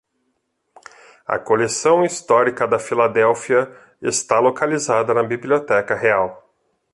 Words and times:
A 1.27 1.37
coleção 1.37 2.03
histórica 2.03 2.67
da 2.67 2.79
Filadélfia 2.79 3.71
está 4.01 4.39
localizada 4.39 5.13
na 5.13 5.21
Biblioteca 5.21 5.93
Real. 5.93 6.43